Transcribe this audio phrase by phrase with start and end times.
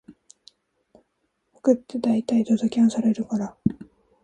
[1.53, 3.55] 僕ってだいたいドタキャンされるから